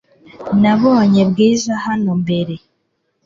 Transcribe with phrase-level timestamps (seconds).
[0.61, 2.55] Nabonye Bwiza hano mbere.